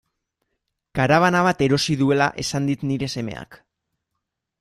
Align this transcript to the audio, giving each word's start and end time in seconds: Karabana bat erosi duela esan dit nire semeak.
Karabana 0.99 1.43
bat 1.47 1.61
erosi 1.65 1.97
duela 1.99 2.31
esan 2.45 2.71
dit 2.71 2.87
nire 2.93 3.11
semeak. 3.17 3.59